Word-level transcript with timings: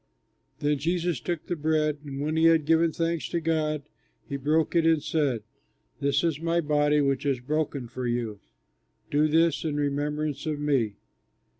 Then 0.61 0.79
Jesus 0.79 1.19
took 1.19 1.45
the 1.45 1.55
bread 1.55 1.99
and, 2.03 2.19
when 2.21 2.35
he 2.35 2.45
had 2.45 2.65
given 2.65 2.91
thanks 2.91 3.29
to 3.29 3.39
God, 3.39 3.83
he 4.27 4.35
broke 4.35 4.75
it 4.75 4.83
and 4.83 5.03
said, 5.03 5.43
"This 5.99 6.23
is 6.23 6.39
my 6.41 6.59
body 6.59 7.01
which 7.01 7.23
is 7.23 7.39
broken 7.39 7.87
for 7.87 8.07
you; 8.07 8.39
do 9.11 9.27
this 9.27 9.63
in 9.63 9.75
remembrance 9.75 10.47
of 10.47 10.59
me." 10.59 10.95